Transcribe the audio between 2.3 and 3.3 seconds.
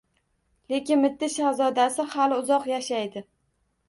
uzoq yashaydi